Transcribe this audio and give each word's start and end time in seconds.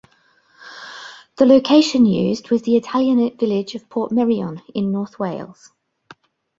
The 1.37 1.45
location 1.45 2.07
used 2.07 2.49
was 2.49 2.63
the 2.63 2.75
Italianate 2.75 3.39
village 3.39 3.75
of 3.75 3.87
Portmeirion 3.87 4.59
in 4.73 4.91
North 4.91 5.19
Wales. 5.19 5.73